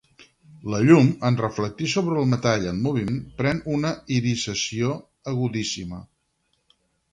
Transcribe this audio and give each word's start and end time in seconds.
La 0.73 0.77
llum 0.85 1.11
en 1.29 1.35
reflectir 1.41 1.89
sobre 1.95 2.17
el 2.21 2.31
metall 2.31 2.65
en 2.71 2.81
moviment 2.87 3.21
pren 3.43 3.61
una 3.75 3.93
irisació 4.19 4.97
agudíssima 5.35 6.05